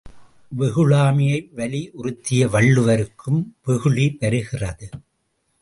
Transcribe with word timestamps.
வெகுளாமையை 0.59 1.37
வலியுறுத்திய 1.55 2.47
வள்ளுவருக்கும் 2.47 3.39
வெகுளி 3.65 4.17
வருகிறது. 4.19 4.89